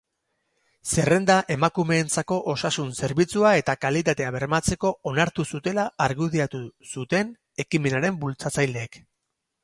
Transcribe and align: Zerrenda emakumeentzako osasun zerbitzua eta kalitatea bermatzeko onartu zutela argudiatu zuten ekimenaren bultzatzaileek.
Zerrenda 0.91 1.33
emakumeentzako 1.55 2.37
osasun 2.53 2.87
zerbitzua 3.07 3.51
eta 3.59 3.75
kalitatea 3.85 4.31
bermatzeko 4.35 4.91
onartu 5.11 5.45
zutela 5.57 5.83
argudiatu 6.07 6.63
zuten 6.95 7.29
ekimenaren 7.65 8.17
bultzatzaileek. 8.25 8.99